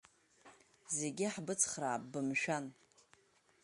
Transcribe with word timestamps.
Зегьы 0.97 1.25
ҳбыцхраап, 1.33 2.03
бымшәан! 2.11 2.65